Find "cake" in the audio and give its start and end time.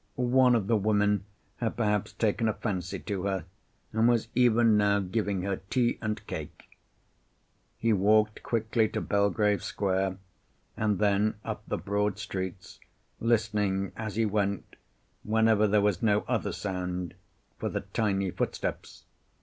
6.25-6.75